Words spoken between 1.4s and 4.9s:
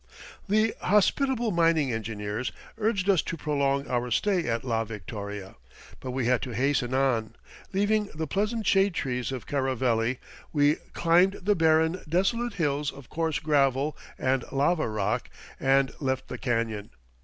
mining engineers urged us to prolong our stay at "La